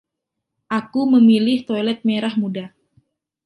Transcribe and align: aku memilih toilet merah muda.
aku 0.77 1.01
memilih 1.13 1.57
toilet 1.69 1.99
merah 2.07 2.33
muda. 2.41 2.65